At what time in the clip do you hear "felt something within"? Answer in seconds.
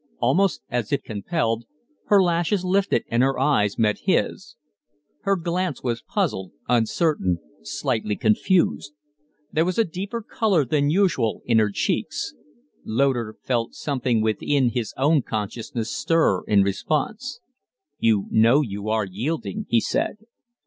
13.43-14.69